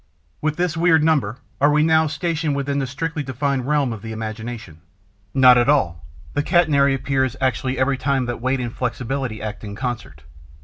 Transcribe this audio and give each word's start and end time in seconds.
With 0.41 0.55
this 0.55 0.75
weird 0.75 1.03
number 1.03 1.37
are 1.61 1.69
we 1.71 1.83
now 1.83 2.07
stationed 2.07 2.55
within 2.55 2.79
the 2.79 2.87
strictly 2.87 3.21
defined 3.21 3.67
realm 3.67 3.93
of 3.93 4.01
the 4.01 4.11
imagination? 4.11 4.81
Not 5.31 5.59
at 5.59 5.69
all: 5.69 6.03
the 6.33 6.41
catenary 6.41 6.95
appears 6.95 7.35
actually 7.39 7.77
every 7.77 7.99
time 7.99 8.25
that 8.25 8.41
weight 8.41 8.59
and 8.59 8.73
flexibility 8.73 9.43
act 9.43 9.63
in 9.63 9.75
concert. 9.75 10.23